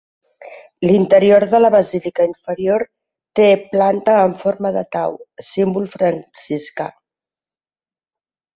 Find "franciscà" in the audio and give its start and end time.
5.99-6.91